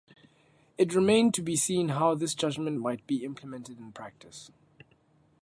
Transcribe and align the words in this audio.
It 0.79 0.95
remained 0.95 1.35
to 1.35 1.43
be 1.43 1.55
seen 1.55 1.89
how 1.89 2.15
this 2.15 2.33
judgment 2.33 2.79
might 2.81 3.05
be 3.05 3.23
implemented 3.23 3.77
in 3.77 3.91
practice. 3.91 4.49